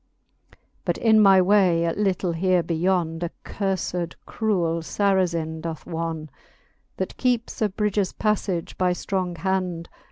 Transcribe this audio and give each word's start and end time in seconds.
But 0.83 0.97
in 0.97 1.19
my 1.19 1.43
way 1.43 1.85
a 1.85 1.91
little 1.93 2.31
here 2.31 2.63
beyond 2.63 3.21
A 3.21 3.29
curfed 3.45 4.15
cruell 4.25 4.81
Sarazin 4.81 5.61
doth 5.61 5.85
wonne, 5.85 6.31
That 6.97 7.17
keepes 7.17 7.61
a 7.61 7.69
bridges 7.69 8.11
paflage 8.11 8.75
by 8.79 8.93
ftrong 8.93 9.37
hond. 9.37 9.89